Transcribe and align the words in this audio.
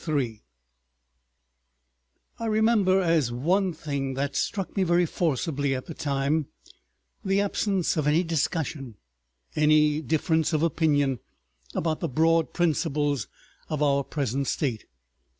§2 0.05 0.37
I 2.39 2.45
remember 2.47 3.01
as 3.03 3.31
one 3.31 3.71
thing 3.71 4.15
that 4.15 4.35
struck 4.35 4.75
me 4.75 4.81
very 4.81 5.05
forcibly 5.05 5.75
at 5.75 5.85
the 5.85 5.93
time, 5.93 6.47
the 7.23 7.39
absence 7.39 7.95
of 7.97 8.07
any 8.07 8.23
discussion, 8.23 8.95
any 9.55 10.01
difference 10.01 10.53
of 10.53 10.63
opinion, 10.63 11.19
about 11.75 11.99
the 11.99 12.09
broad 12.09 12.51
principles 12.51 13.27
of 13.69 13.83
our 13.83 14.03
present 14.03 14.47
state. 14.47 14.85